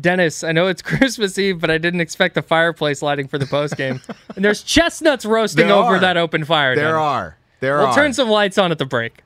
[0.00, 3.46] Dennis, I know it's Christmas Eve, but I didn't expect the fireplace lighting for the
[3.46, 4.00] post game.
[4.36, 6.00] and there's chestnuts roasting There over are.
[6.00, 6.74] that open fire.
[6.74, 6.98] There Dennis.
[6.98, 7.36] are.
[7.60, 7.94] There are We'll are.
[7.94, 9.22] turn some lights on at the break.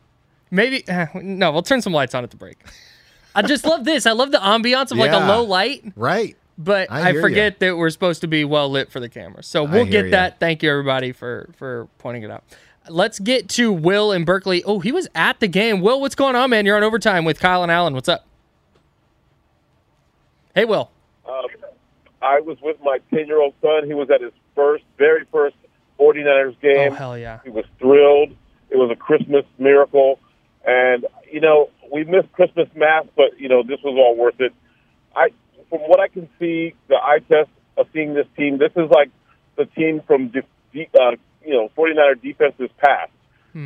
[0.50, 2.58] Maybe eh, no, we'll turn some lights on at the break.
[3.34, 4.06] I just love this.
[4.06, 6.36] I love the ambiance of like a low light, right.
[6.56, 9.42] but I I, forget that we're supposed to be well lit for the camera.
[9.42, 10.10] So we'll get ya.
[10.12, 10.40] that.
[10.40, 12.44] Thank you everybody for for pointing it out.
[12.88, 14.62] Let's get to Will in Berkeley.
[14.64, 15.80] Oh, he was at the game.
[15.80, 16.64] Will, what's going on, man?
[16.64, 17.92] You're on overtime with Kyle and Alan.
[17.94, 18.24] What's up?
[20.56, 20.90] Hey, Will.
[21.28, 21.44] Um,
[22.22, 23.86] I was with my 10 year old son.
[23.86, 25.54] He was at his first, very first
[26.00, 26.92] 49ers game.
[26.92, 27.40] Oh hell yeah.
[27.44, 28.30] He was thrilled.
[28.70, 30.18] It was a Christmas miracle.
[30.66, 34.54] And, you know, we missed Christmas mass, but, you know, this was all worth it.
[35.14, 35.28] I,
[35.68, 39.10] from what I can see, the eye test of seeing this team, this is like
[39.58, 40.42] the team from, de-
[40.72, 43.12] de- uh, you know, 49er defenses past.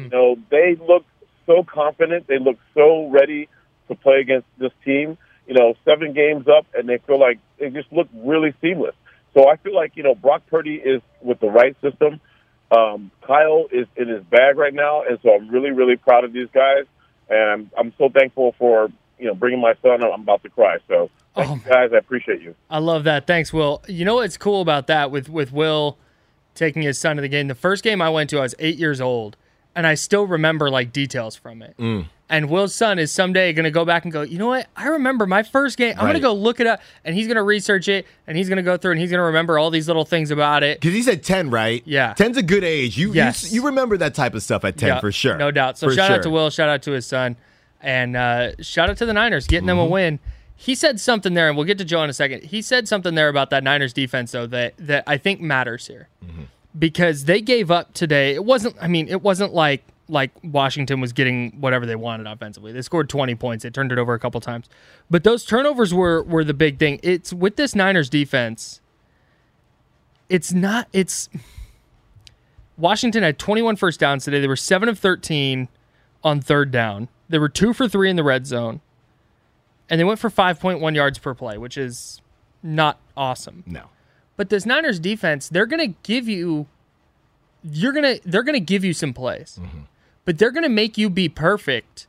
[0.03, 1.05] You know, they look
[1.47, 2.27] so confident.
[2.27, 3.49] They look so ready
[3.89, 5.17] to play against this team.
[5.47, 8.95] You know, seven games up, and they feel like they just look really seamless.
[9.35, 12.21] So I feel like you know Brock Purdy is with the right system.
[12.71, 16.33] Um, Kyle is in his bag right now, and so I'm really, really proud of
[16.33, 16.85] these guys,
[17.29, 20.05] and I'm, I'm so thankful for you know bringing my son.
[20.05, 20.79] I'm about to cry.
[20.89, 21.91] So Oh, guys.
[21.93, 22.55] I appreciate you.
[22.69, 23.27] I love that.
[23.27, 23.83] Thanks, Will.
[23.89, 25.97] You know what's cool about that with with Will
[26.55, 27.49] taking his son to the game?
[27.49, 29.37] The first game I went to, I was eight years old,
[29.75, 31.75] and I still remember like details from it.
[32.33, 34.69] And Will's son is someday going to go back and go, you know what?
[34.77, 35.95] I remember my first game.
[35.99, 38.49] I'm going to go look it up, and he's going to research it, and he's
[38.49, 40.81] going to go through, and he's going to remember all these little things about it.
[40.81, 41.83] Because he said 10, right?
[41.85, 42.15] Yeah.
[42.15, 42.97] 10's a good age.
[42.97, 43.51] You, Yes.
[43.53, 45.37] you you remember that type of stuff at 10 Yeah, for sure.
[45.39, 45.77] no doubt.
[45.77, 46.31] So For shout out to.
[46.31, 47.35] Will, shout out to his son,
[47.81, 49.93] and uh, shout out to the Niners getting them a Mm-hmm.
[49.93, 50.19] win.
[50.55, 52.45] He said something there, and we'll get to Joe in a second.
[52.45, 56.07] He said something there about that Niners defense, though, that that I think matters here,
[56.25, 56.43] Mm-hmm.
[56.79, 58.35] Because they gave up today.
[58.35, 58.77] It wasn't.
[58.81, 62.73] I mean, it wasn't like like Washington was getting whatever they wanted offensively.
[62.73, 63.63] They scored 20 points.
[63.63, 64.69] They turned it over a couple times,
[65.09, 67.01] but those turnovers were were the big thing.
[67.03, 68.81] It's with this Niners defense.
[70.29, 70.89] It's not.
[70.93, 71.29] It's
[72.77, 74.41] Washington had 21 first downs today.
[74.41, 75.69] They were 7 of 13
[76.25, 77.09] on third down.
[77.29, 78.81] They were 2 for 3 in the red zone.
[79.89, 82.23] And they went for 5.1 yards per play, which is
[82.63, 83.65] not awesome.
[83.67, 83.91] No.
[84.41, 86.67] But this Niners defense, they're going to give you
[87.63, 89.61] you're going to they're going to give you some plays.
[90.25, 92.07] But they're going to make you be perfect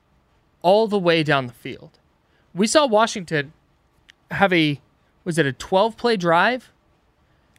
[0.62, 2.00] all the way down the field.
[2.56, 3.52] We saw Washington
[4.32, 4.80] have a
[5.26, 6.72] was it a 12 play drive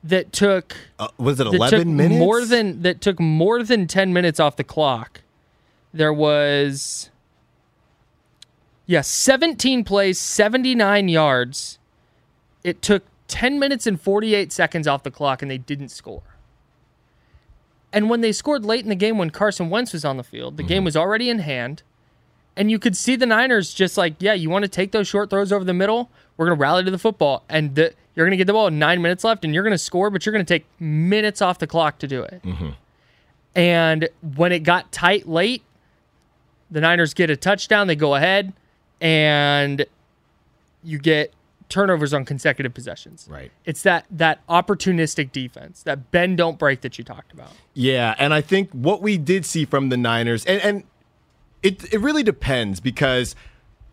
[0.03, 2.19] that took Uh, was it 11 minutes?
[2.19, 5.21] More than that took more than 10 minutes off the clock.
[5.93, 7.11] There was
[8.87, 11.79] yeah, 17 plays, 79 yards.
[12.65, 16.23] It took 10 minutes and 48 seconds off the clock and they didn't score.
[17.91, 20.59] And when they scored late in the game when Carson Wentz was on the field,
[20.59, 20.85] the game mm-hmm.
[20.85, 21.83] was already in hand.
[22.59, 25.31] And you could see the Niners just like, yeah, you want to take those short
[25.31, 26.11] throws over the middle?
[26.37, 27.43] We're going to rally to the football.
[27.49, 29.79] And the, you're going to get the ball nine minutes left and you're going to
[29.79, 32.43] score, but you're going to take minutes off the clock to do it.
[32.45, 32.69] Mm-hmm.
[33.55, 35.63] And when it got tight late,
[36.71, 37.87] the Niners get a touchdown.
[37.87, 38.53] They go ahead
[39.01, 39.87] and
[40.85, 41.33] you get
[41.73, 43.27] turnovers on consecutive possessions.
[43.29, 43.51] Right.
[43.65, 47.51] It's that that opportunistic defense, that bend don't break that you talked about.
[47.73, 50.85] Yeah, and I think what we did see from the Niners, and, and
[51.63, 53.35] it it really depends because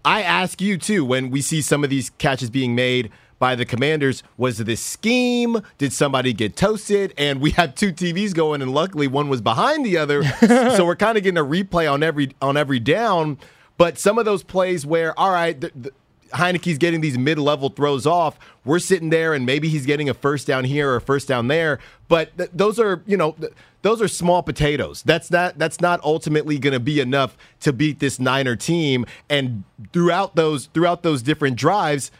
[0.03, 3.63] I ask you too when we see some of these catches being made by the
[3.63, 8.73] commanders was this scheme did somebody get toasted and we had two tvs going and
[8.73, 10.23] luckily one was behind the other
[10.75, 13.37] so we're kind of getting a replay on every on every down
[13.77, 15.91] but some of those plays where all right the, the,
[16.31, 18.39] Heinicke's getting these mid-level throws off.
[18.65, 21.47] We're sitting there, and maybe he's getting a first down here or a first down
[21.47, 21.79] there.
[22.07, 25.03] But th- those are, you know, th- those are small potatoes.
[25.03, 29.05] That's not that's not ultimately going to be enough to beat this Niner team.
[29.29, 29.63] And
[29.93, 32.11] throughout those throughout those different drives,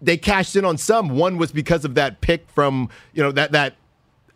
[0.00, 1.10] they cashed in on some.
[1.10, 3.76] One was because of that pick from you know that that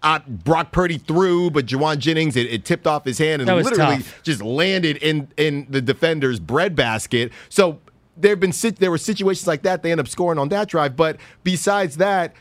[0.03, 3.97] uh, Brock Purdy threw, but Jauan Jennings it, it tipped off his hand and literally
[3.97, 4.23] tough.
[4.23, 7.33] just landed in in the defender's breadbasket.
[7.49, 7.81] So
[8.17, 9.83] there have been there were situations like that.
[9.83, 10.97] They end up scoring on that drive.
[10.97, 12.35] But besides that,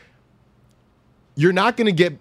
[1.34, 2.18] you're not going to get.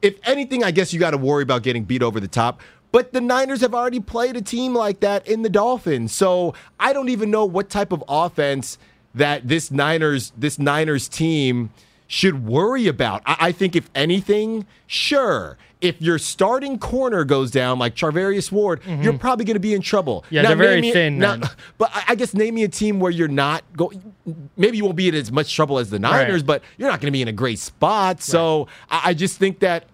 [0.00, 2.60] If anything, I guess you got to worry about getting beat over the top.
[2.90, 6.92] But the Niners have already played a team like that in the Dolphins, so I
[6.92, 8.76] don't even know what type of offense
[9.14, 11.70] that this Niners this Niners team
[12.12, 13.22] should worry about.
[13.24, 15.56] I, I think if anything, sure.
[15.80, 19.80] If your starting corner goes down, like Charvarius Ward, you're probably going to be in
[19.80, 20.20] trouble.
[20.26, 20.34] Mm-hmm.
[20.34, 21.40] Yeah, they're very me- thin now-
[21.78, 24.14] but I, I guess name me a team where you're not going.
[24.58, 26.46] Maybe you won't be in as much trouble as the Niners, Right.
[26.46, 28.20] but you're not going to be in a great spot.
[28.20, 29.86] So I, I just think that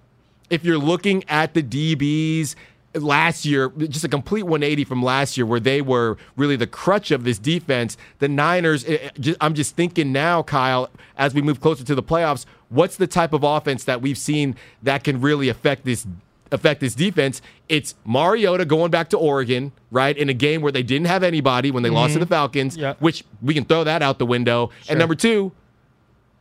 [0.50, 2.54] if you're looking at the DBs
[3.02, 7.11] last year, just a complete 180 from last year, where they were really the crutch
[7.11, 8.84] of this defense, the Niners.
[8.84, 12.46] eh, eh, ju- I'm just thinking now, Kyle, as we move closer to the playoffs,
[12.68, 16.06] what's the type of offense that we've seen that can really affect this?
[16.50, 17.42] Affect this defense.
[17.68, 20.16] It's Mariota going back to Oregon, right?
[20.16, 22.94] In a game where they didn't have anybody when they lost to the Falcons, Yeah.
[23.00, 24.70] which we can throw that out the window.
[24.84, 24.92] Sure.
[24.92, 25.52] And number two,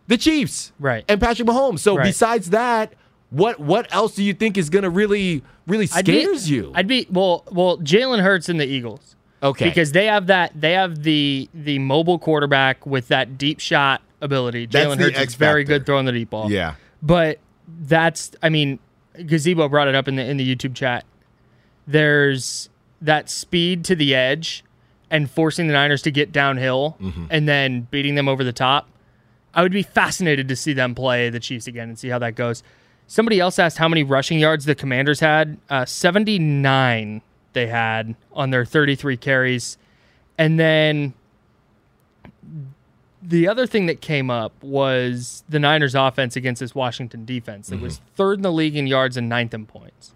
[0.07, 1.03] the Chiefs, Right.
[1.09, 1.79] And Patrick Mahomes.
[1.79, 2.05] So Right.
[2.05, 2.93] besides that,
[3.29, 6.71] what what else do you think is going to really really I'd be- scares you?
[6.75, 9.15] I'd be well, well, Jalen Hurts and the Eagles.
[9.43, 9.65] Okay.
[9.69, 14.65] Because they have that, they have the the mobile quarterback with that deep shot ability.
[14.67, 16.51] Jalen Hurts X is very good throwing the deep ball.
[16.51, 16.75] Yeah.
[17.03, 17.37] But
[17.81, 18.79] that's, I mean,
[19.25, 21.05] Gazebo brought it up in the in the YouTube chat.
[21.85, 22.69] There's
[23.01, 24.63] that speed to the edge
[25.09, 27.25] and forcing the Niners to get downhill Mm-hmm.
[27.29, 28.89] and then beating them over the top.
[29.53, 32.35] I would be fascinated to see them play the Chiefs again and see how that
[32.35, 32.63] goes.
[33.07, 35.57] Somebody else asked how many rushing yards the Commanders had.
[35.69, 37.21] Uh, 79
[37.53, 39.77] they had on their 33 carries.
[40.37, 41.13] And then
[43.21, 47.71] the other thing that came up was the Niners offense against this Washington defense.
[47.71, 50.13] It was third in the league in yards and ninth in points.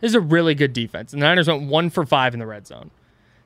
[0.00, 1.12] This is a really good defense.
[1.12, 2.90] The Niners went one for five in the red zone.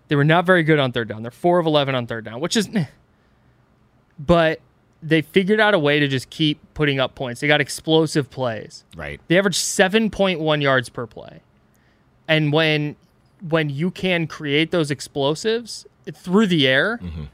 [0.09, 1.23] They were not very good on third down.
[1.23, 2.69] They're four of 11 on third down, which is,
[4.19, 4.61] but
[5.05, 7.41] they figured out a way to just keep putting up points.
[7.41, 8.85] They got explosive plays.
[8.97, 9.21] right.
[9.29, 11.41] They averaged 7.1 yards per play.
[12.27, 12.97] And when
[13.51, 17.25] when you can create those explosives through the air, mm-hmm.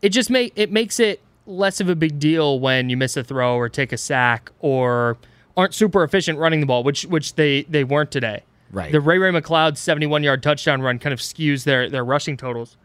[0.00, 3.24] it just make it makes it less of a big deal when you miss a
[3.24, 5.16] throw or take a sack or
[5.56, 8.44] aren't super efficient running the ball, which which they they weren't today.
[8.70, 8.92] Right.
[8.92, 12.76] The Ray Ray McCloud 71 yard touchdown run kind of skews their their rushing totals.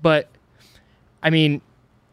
[0.00, 0.28] But
[1.22, 1.60] I mean,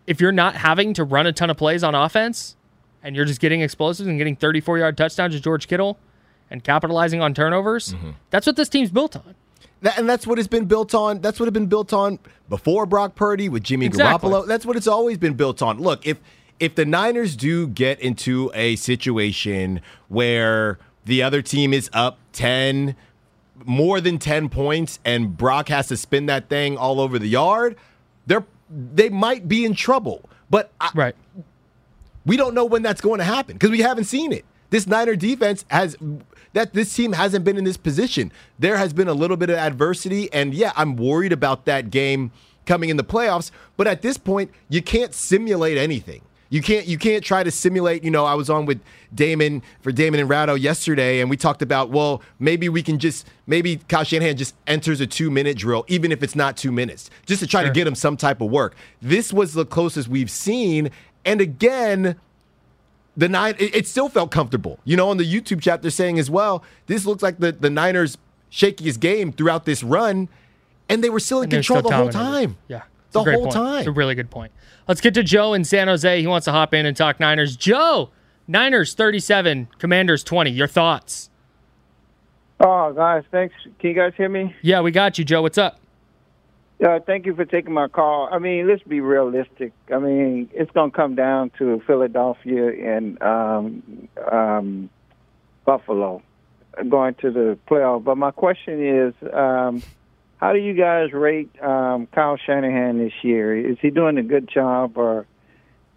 [0.10, 2.56] if you're not having to run a ton of plays on offense
[3.04, 6.00] and you're just getting explosives and getting 34 yard touchdowns to George Kittle
[6.50, 8.12] and capitalizing on turnovers, mm-hmm.
[8.32, 9.36] that's what this team's built on.
[9.82, 11.22] That, and that's what it's been built on.
[11.22, 12.18] That's what it's been built on
[12.50, 14.32] before Brock Purdy with Jimmy Exactly.
[14.32, 14.48] Garoppolo.
[14.48, 15.78] That's what it's always been built on.
[15.78, 16.18] Look, if
[16.60, 22.96] if the Niners do get into a situation where the other team is up 10
[23.64, 27.78] more than 10 points and Brock has to spin that thing all over the yard,
[28.26, 30.30] they're they might be in trouble.
[30.50, 31.16] But I, Right.
[32.26, 34.46] we don't know when that's going to happen because we haven't seen it.
[34.70, 35.98] This Niner defense has
[36.54, 38.32] that this team hasn't been in this position.
[38.58, 42.32] There has been a little bit of adversity, and yeah, I'm worried about that game
[42.66, 43.52] coming in the playoffs.
[43.78, 46.22] But at this point, you can't simulate anything.
[46.50, 48.04] You can't you can't try to simulate.
[48.04, 48.82] You know, I was on with
[49.14, 53.28] Damon for Damon and Ratto yesterday, and we talked about well, maybe we can just
[53.46, 57.10] maybe Kyle Shanahan just enters a two minute drill, even if it's not two minutes,
[57.26, 58.76] just to try to get him some type of work.
[59.02, 60.90] This was the closest we've seen,
[61.24, 62.16] and again,
[63.16, 64.80] the nine it, it still felt comfortable.
[64.86, 67.70] You know, on the YouTube chat they're saying as well, this looks like the, the
[67.70, 68.18] Niners
[68.52, 70.30] shakiest game throughout this run,
[70.88, 72.58] and they were still in And control still the whole time.
[72.68, 72.84] Yeah.
[73.10, 73.54] It's The a whole point.
[73.54, 73.78] time.
[73.80, 74.52] It's a really good point.
[74.88, 76.22] Let's get to Joe in San Jose.
[76.22, 77.58] He wants to hop in and talk Niners.
[77.58, 78.12] Joe,
[78.48, 80.52] Niners 37, Commanders 20.
[80.52, 81.32] Your thoughts?
[82.60, 83.56] Oh, guys, thanks.
[83.80, 84.56] Can you guys hear me?
[84.62, 85.42] Yeah, we got you, Joe.
[85.42, 85.80] What's up?
[86.80, 88.30] Yeah, thank you for taking my call.
[88.32, 89.74] I mean, let's be realistic.
[89.94, 94.90] I mean, it's going to come down to Philadelphia and um, um,
[95.66, 96.22] Buffalo
[96.88, 98.04] going to the playoff.
[98.04, 99.82] But my question is, um,
[100.40, 103.56] how do you guys rate um, Kyle Shanahan this year?
[103.56, 105.26] Is he doing a good job, or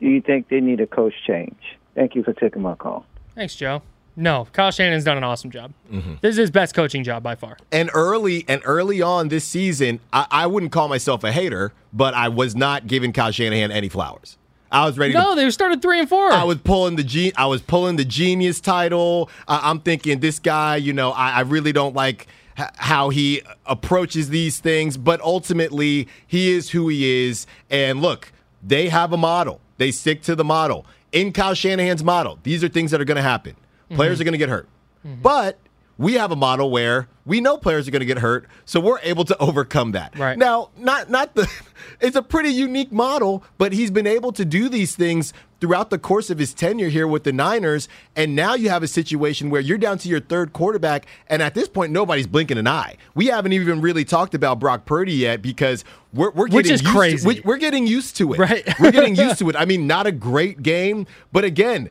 [0.00, 1.57] do you think they need a coach change?
[1.94, 3.07] Thank you for taking my call.
[3.35, 3.83] Thanks, Joe.
[4.14, 5.72] No, Kyle Shanahan's done an awesome job.
[5.90, 6.14] Mm-hmm.
[6.20, 7.57] This is his best coaching job by far.
[7.70, 12.12] And early and early on this season, I, I wouldn't call myself a hater, but
[12.12, 14.37] I was not giving Kyle Shanahan any flowers.
[14.70, 15.14] I was ready.
[15.14, 16.33] No, to, they started three and four.
[16.33, 19.31] I was pulling the ge- I was pulling the genius title.
[19.46, 20.76] Uh, I'm thinking this guy.
[20.76, 26.08] You know, I, I really don't like h- how he approaches these things, but ultimately
[26.26, 27.46] he is who he is.
[27.70, 29.60] And look, they have a model.
[29.78, 30.86] They stick to the model.
[31.12, 33.56] In Kyle Shanahan's model, these are things that are going to happen.
[33.90, 34.22] Players mm-hmm.
[34.22, 34.68] are going to get hurt.
[35.04, 35.22] Mm-hmm.
[35.22, 35.58] But
[35.98, 38.98] we have a model where we know players are going to get hurt, so we're
[39.02, 40.18] able to overcome that.
[40.18, 40.36] Right.
[40.38, 41.48] Now, not not the
[42.00, 45.32] it's a pretty unique model, but he's been able to do these things
[45.62, 48.88] throughout the course of his tenure here with the Niners, and now you have a
[48.88, 52.66] situation where you're down to your third quarterback, and at this point nobody's blinking an
[52.66, 52.96] eye.
[53.14, 56.83] We haven't even really talked about Brock Purdy yet because we're we're getting Which is
[56.83, 57.18] used crazy.
[57.22, 58.38] To, we- we're getting used to it.
[58.40, 58.68] Right.
[58.81, 59.57] we're getting used to it.
[59.57, 61.90] I mean, not a great game, but again,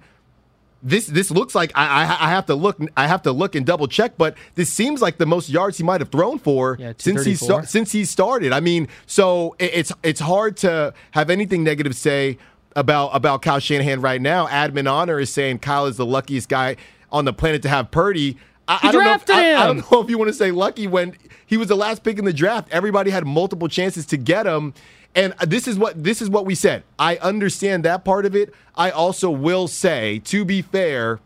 [0.83, 3.65] this this looks like I, I I have to look I have to look and
[3.65, 6.93] double check, but this seems like the most yards he might have thrown for Yeah,
[6.97, 7.35] since he
[7.69, 8.51] since he started.
[8.51, 12.37] I mean, so it- it's it's hard to have anything negative say
[12.75, 14.47] about about Kyle Shanahan right now.
[14.47, 16.77] Admin Honor is saying Kyle is the luckiest guy
[17.11, 18.37] on the planet to have Purdy.
[18.67, 19.13] I, I don't know.
[19.13, 21.75] If, I, I don't know if you want to say lucky when he was the
[21.75, 22.69] last pick in the draft.
[22.71, 24.73] Everybody had multiple chances to get him.
[25.13, 26.83] And this is what this is what we said.
[26.97, 28.53] I understand that part of it.
[28.75, 31.19] I also will say, to be fair,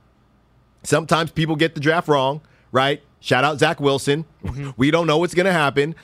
[0.82, 3.04] sometimes people get the draft wrong, right?
[3.20, 4.26] Shout out Zach Wilson.
[4.76, 5.96] We don't know what's going to happen.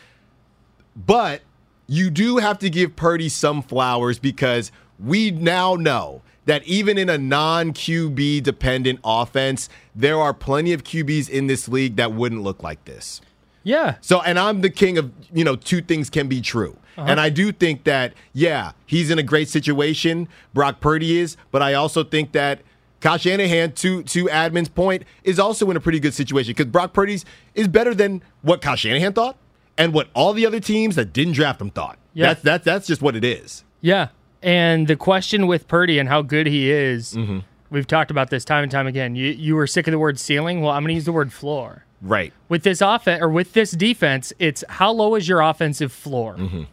[0.96, 1.42] But
[1.88, 4.72] you do have to give Purdy some flowers because
[5.04, 10.84] we now know that even in a non QB dependent offense, there are plenty of
[10.84, 13.22] QBs in this league that wouldn't look like this.
[13.64, 13.96] yeah.
[14.02, 16.76] So, and I'm the king of, you know, two things can be true.
[16.98, 17.08] Uh-huh.
[17.10, 20.28] And I do think that, yeah, he's in a great situation.
[20.54, 22.62] Brock Purdy is, but I also think that
[23.00, 26.94] Kyle Shanahan, to to Admin's point, is also in a pretty good situation because Brock
[26.94, 27.24] Purdy's
[27.56, 29.38] is better than what Kyle Shanahan thought
[29.78, 31.98] and what all the other teams that didn't draft him thought.
[32.14, 32.28] Yeah.
[32.28, 33.64] That's that's that's just what it is.
[33.80, 34.10] Yeah.
[34.44, 37.40] And the question with Purdy and how good he is, Mm-hmm.
[37.70, 39.16] we've talked about this time and time again.
[39.16, 40.62] You you were sick of the word ceiling.
[40.62, 41.86] Well, I'm going to use the word floor.
[42.02, 42.34] Right.
[42.50, 46.36] With this offense or with this defense, it's how low is your offensive floor?
[46.38, 46.64] Mm-hmm.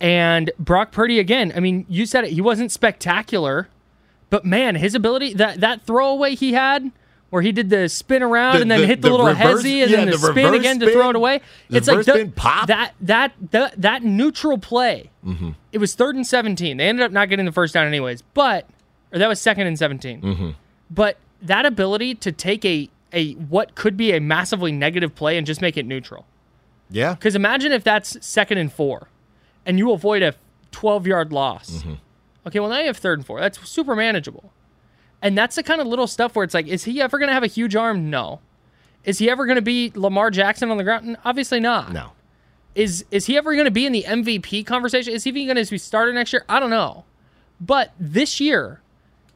[0.00, 3.68] And Brock Purdy again, I mean, you said it, he wasn't spectacular,
[4.30, 6.90] but man, his ability that that throwaway he had
[7.30, 9.62] where he did the spin around The- and then the- hit the, the little reverse-
[9.62, 11.40] hezzy and yeah, then the, spin again to throw it away.
[11.68, 12.32] it's like the- spin
[12.66, 15.10] that that that that neutral play.
[15.24, 15.50] Mm-hmm.
[15.72, 16.76] It was third and 17.
[16.78, 18.66] They ended up not getting the first down anyways, but
[19.12, 20.20] or that was second and 17.
[20.22, 20.50] Mm-hmm.
[20.90, 25.46] But that ability to take a a what could be a massively negative play and
[25.46, 26.26] just make it neutral.
[26.90, 27.14] Yeah.
[27.14, 29.08] Because imagine if that's second and four,
[29.66, 30.34] and you avoid a
[30.72, 31.70] 12 yard loss.
[31.70, 31.94] Mm-hmm.
[32.46, 33.40] Okay, well now you have third and four.
[33.40, 34.50] That's super manageable,
[35.22, 37.34] and that's the kind of little stuff where it's like, is he ever going to
[37.34, 38.10] have a huge arm?
[38.10, 38.40] No.
[39.04, 41.16] Is he ever going to be Lamar Jackson on the ground?
[41.24, 41.92] Obviously not.
[41.92, 42.12] No.
[42.74, 45.12] Is is he ever going to be in the MVP conversation?
[45.12, 46.44] Is he even going to be started next year?
[46.48, 47.04] I don't know.
[47.60, 48.80] But this year,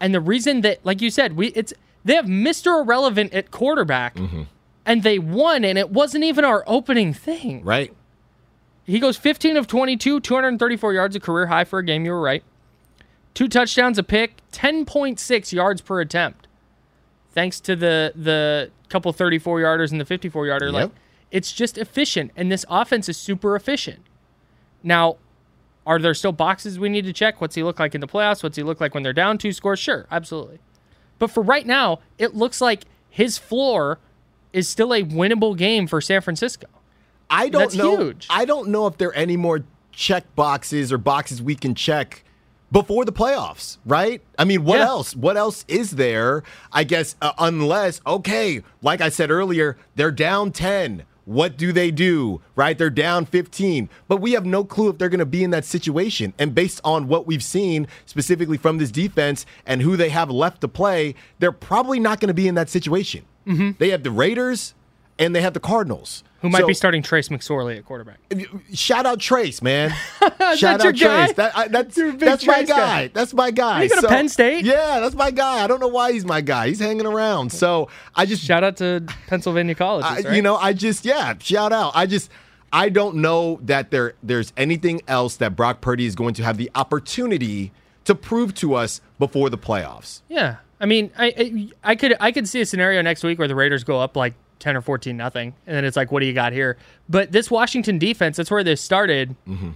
[0.00, 1.72] and the reason that, like you said, we it's
[2.04, 2.82] they have Mr.
[2.82, 4.42] Irrelevant at quarterback, mm-hmm.
[4.86, 7.64] and they won, and it wasn't even our opening thing.
[7.64, 7.92] Right.
[8.84, 12.04] He goes 15 of 22, 234 yards, a career high for a game.
[12.04, 12.42] You were right.
[13.34, 16.48] Two touchdowns, a pick, 10.6 yards per attempt.
[17.30, 20.70] Thanks to the the couple 34 yarders and the 54 yarder.
[20.70, 20.90] Like
[21.30, 24.00] it's just efficient, and this offense is super efficient.
[24.82, 25.16] Now,
[25.86, 27.40] are there still boxes we need to check?
[27.40, 28.42] What's he look like in the playoffs?
[28.42, 29.78] What's he look like when they're down two scores?
[29.78, 30.58] Sure, absolutely.
[31.18, 33.98] But for right now, it looks like his floor
[34.52, 36.66] is still a winnable game for San Francisco.
[37.30, 37.96] I don't That's know.
[37.96, 38.26] huge.
[38.28, 42.24] I don't know if there are any more check boxes or boxes we can check
[42.72, 44.22] before the playoffs, right?
[44.38, 44.86] I mean, what Yeah.
[44.86, 45.14] else?
[45.14, 46.42] What else is there?
[46.72, 51.04] I guess uh, unless okay, like I said earlier, they're down 10.
[51.24, 52.40] What do they do?
[52.56, 52.76] Right?
[52.76, 53.88] They're down 15.
[54.08, 56.32] But we have no clue if they're going to be in that situation.
[56.36, 60.62] And based on what we've seen specifically from this defense and who they have left
[60.62, 63.24] to play, they're probably not going to be in that situation.
[63.78, 64.74] They have the Raiders
[65.18, 66.24] and they have the Cardinals.
[66.40, 68.18] Who might So- be starting Trace McSorley at quarterback?
[68.74, 69.90] Shout out Trace, man.
[70.56, 70.96] Shout out?
[70.96, 71.32] Trace.
[71.34, 72.66] That, I, that's that's my guy.
[72.66, 73.08] guy.
[73.14, 73.84] That's my guy.
[73.84, 74.64] He go to Penn State?
[74.64, 75.62] Yeah, that's my guy.
[75.62, 76.66] I don't know why he's my guy.
[76.68, 77.52] He's hanging around.
[77.52, 80.36] So I just, Shout out to Pennsylvania colleges, I, right?
[80.36, 81.92] you know, I just, yeah, shout out.
[81.94, 82.28] I just,
[82.72, 86.56] I don't know that there there's anything else that Brock Purdy is going to have
[86.56, 87.70] the opportunity
[88.04, 90.22] to prove to us before the playoffs.
[90.28, 91.26] Yeah, I mean, I,
[91.84, 94.16] I I could I could see a scenario next week where the Raiders go up
[94.16, 96.78] like ten or fourteen nothing, and then it's like, what do you got here?
[97.08, 99.36] But this Washington defense, that's where this started.
[99.46, 99.70] Mm-hmm.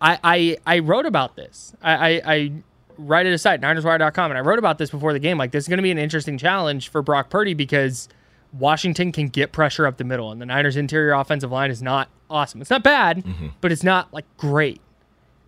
[0.00, 1.74] I, I I wrote about this.
[1.82, 2.52] I I, I
[2.98, 5.38] write it a site NinersWire.com, and I wrote about this before the game.
[5.38, 8.08] Like this is going to be an interesting challenge for Brock Purdy because
[8.52, 12.08] Washington can get pressure up the middle, and the Niners' interior offensive line is not
[12.28, 12.60] awesome.
[12.60, 13.48] It's not bad, Mm-hmm.
[13.60, 14.80] but it's not like great.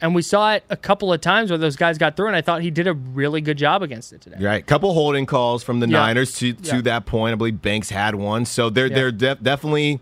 [0.01, 2.41] And we saw it a couple of times where those guys got through, and I
[2.41, 4.37] thought he did a really good job against it today.
[4.41, 5.99] Right, couple holding calls from the Yeah.
[5.99, 6.81] Niners to, to Yeah.
[6.83, 7.33] that point.
[7.33, 8.95] I believe Banks had one, so they're Yeah.
[8.95, 9.99] they're def- definitely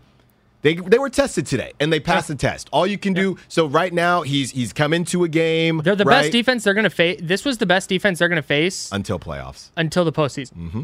[0.62, 2.68] they they were tested today and they passed the test.
[2.72, 3.38] All you can do.
[3.48, 5.80] So right now he's he's come into a game.
[5.84, 7.20] They're the right, best defense they're going to face.
[7.22, 9.70] This was the best defense they're going to face until playoffs.
[9.76, 10.54] until the postseason.
[10.56, 10.82] Mm-hmm.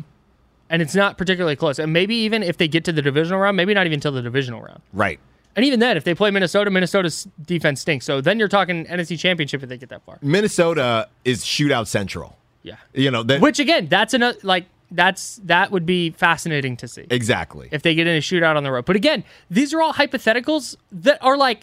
[0.70, 1.78] And it's not particularly close.
[1.78, 4.22] And maybe even if they get to the divisional round, maybe not even until the
[4.22, 4.80] divisional round.
[4.92, 5.18] Right.
[5.54, 8.06] And even then, if they play Minnesota, Minnesota's defense stinks.
[8.06, 10.18] So then you're talking NFC Championship if they get that far.
[10.22, 12.38] Minnesota is shootout central.
[12.62, 12.76] Yeah.
[12.94, 17.06] You know that Which again, that's another like that's that would be fascinating to see
[17.10, 17.68] exactly.
[17.72, 18.84] if they get in a shootout on the road.
[18.84, 21.62] But again, these are all hypotheticals that are like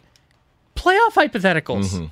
[0.76, 1.86] playoff hypotheticals.
[1.86, 2.06] Mm-hmm.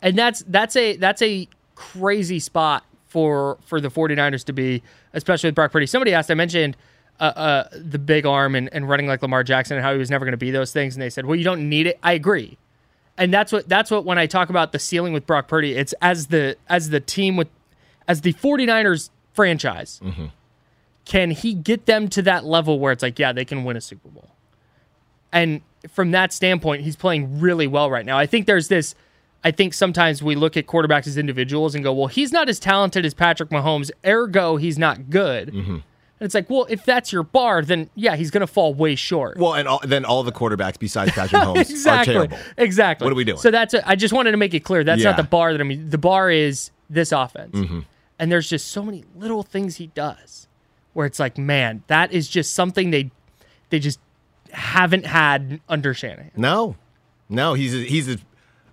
[0.00, 4.82] And that's that's a that's a crazy spot for for the 49ers to be,
[5.12, 5.86] especially with Brock Purdy.
[5.86, 6.76] Somebody asked, I mentioned
[7.20, 10.10] uh, uh, the big arm and, and running like Lamar Jackson and how he was
[10.10, 10.94] never going to be those things.
[10.94, 11.98] And they said, well, you don't need it.
[12.02, 12.58] I agree.
[13.16, 15.92] And that's what that's what when I talk about the ceiling with Brock Purdy, it's
[16.00, 17.48] as the as the team with
[18.06, 20.00] as the 49ers franchise.
[21.04, 23.80] Can he get them to that level where it's like, yeah, they can win a
[23.80, 24.28] Super Bowl?
[25.32, 28.18] And from that standpoint, he's playing really well right now.
[28.18, 28.94] I think there's this.
[29.44, 32.58] I think sometimes we look at quarterbacks as individuals and go, well, he's not as
[32.58, 35.82] talented as Patrick Mahomes, ergo, he's not good.
[36.20, 38.94] And it's like, well, if that's your bar, then yeah, he's going to fall way
[38.96, 39.38] short.
[39.38, 42.14] Well, and all, then all the quarterbacks besides Patrick Mahomes exactly.
[42.14, 42.38] are terrible.
[42.56, 43.04] Exactly.
[43.04, 43.38] What are we doing?
[43.38, 43.74] So that's.
[43.74, 45.10] A, I just wanted to make it clear that's Yeah.
[45.10, 45.90] not the bar that I mean.
[45.90, 47.80] The bar is this offense, Mm-hmm.
[48.18, 50.48] and there's just so many little things he does
[50.94, 53.10] where it's like, man, that is just something they
[53.70, 54.00] they just
[54.52, 56.30] haven't had under Shanahan.
[56.36, 56.76] No,
[57.28, 58.18] no, he's a, he's a,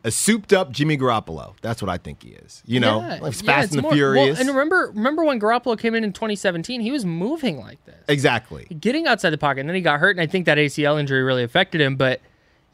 [0.05, 1.55] a souped up Jimmy Garoppolo.
[1.61, 2.63] That's what I think he is.
[2.65, 4.37] You know, Yeah, like Fast it's and the more- Furious.
[4.37, 7.95] Well, and remember, remember when Garoppolo came in in 2017, he was moving like this,
[8.07, 8.65] exactly.
[8.79, 11.23] getting outside the pocket, and then he got hurt, and I think that ACL injury
[11.23, 11.95] really affected him.
[11.97, 12.21] But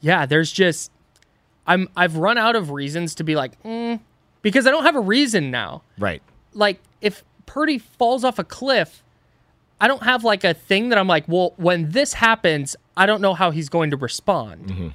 [0.02, 0.92] yeah, there's just
[1.66, 4.00] I'm I've run out of reasons to be like, mm,
[4.42, 5.84] because I don't have a reason now.
[5.98, 6.22] Right.
[6.54, 9.04] Like if Purdy falls off a cliff,
[9.80, 13.22] I don't have like a thing that I'm like, well, when this happens, I don't
[13.22, 14.94] know how he's going to respond.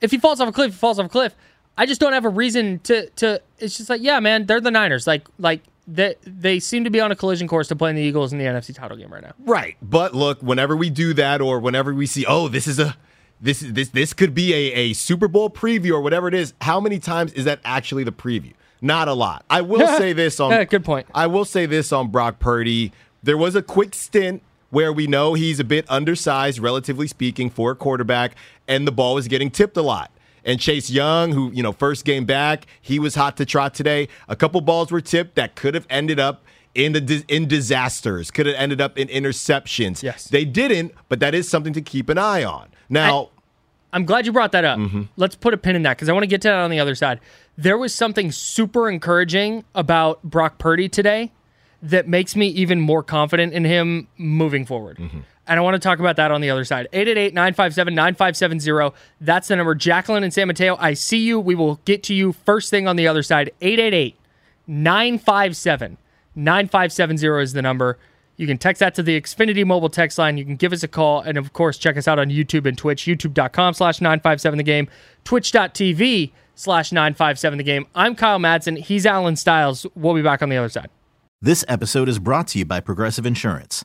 [0.00, 1.34] If he falls off a cliff, he falls off a cliff.
[1.78, 3.40] I just don't have a reason to to.
[3.58, 5.06] It's just like, yeah, man, they're the Niners.
[5.06, 8.32] Like like they they seem to be on a collision course to playing the Eagles
[8.32, 9.32] in the NFC title game right now.
[9.38, 9.76] Right.
[9.80, 12.96] But look, whenever we do that, or whenever we see, oh, this is a
[13.40, 16.52] this is this this could be a, a Super Bowl preview or whatever it is.
[16.60, 18.52] How many times is that actually the preview?
[18.80, 19.44] Not a lot.
[19.48, 21.06] I will say this on Yeah, good point.
[21.14, 22.92] I will say this on Brock Purdy.
[23.22, 27.70] There was a quick stint where we know he's a bit undersized, relatively speaking, for
[27.70, 28.34] a quarterback,
[28.66, 30.10] and the ball was getting tipped a lot.
[30.48, 34.08] And Chase Young, who, you know, first game back, he was hot to trot today.
[34.28, 36.42] A couple balls were tipped that could have ended up
[36.74, 40.02] in the in disasters, could have ended up in interceptions.
[40.02, 40.24] Yes.
[40.24, 42.68] They didn't, but that is something to keep an eye on.
[42.88, 43.28] Now,
[43.92, 44.78] I'm glad you brought that up.
[44.78, 45.02] Mm-hmm.
[45.16, 46.80] Let's put a pin in that because I want to get to that on the
[46.80, 47.20] other side.
[47.58, 51.30] There was something super encouraging about Brock Purdy today
[51.82, 54.96] that makes me even more confident in him moving forward.
[54.96, 55.20] Mm-hmm.
[55.48, 56.88] And I want to talk about that on the other side.
[56.92, 58.96] 888 957 9570.
[59.20, 59.74] That's the number.
[59.74, 61.40] Jacqueline and San Mateo, I see you.
[61.40, 63.50] We will get to you first thing on the other side.
[63.60, 64.16] 888
[64.66, 65.96] 957
[66.36, 67.98] 9570 is the number.
[68.36, 70.38] You can text that to the Xfinity mobile text line.
[70.38, 71.20] You can give us a call.
[71.22, 73.02] And of course, check us out on YouTube and Twitch.
[73.02, 74.88] YouTube.com slash 957 the game.
[75.24, 77.86] Twitch.tv slash 957 the game.
[77.94, 78.78] I'm Kyle Madsen.
[78.78, 79.86] He's Alan Stiles.
[79.96, 80.90] We'll be back on the other side.
[81.40, 83.84] This episode is brought to you by Progressive Insurance.